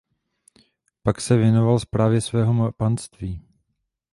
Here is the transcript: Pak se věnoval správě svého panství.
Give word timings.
Pak 1.03 1.21
se 1.21 1.37
věnoval 1.37 1.79
správě 1.79 2.21
svého 2.21 2.71
panství. 2.71 3.41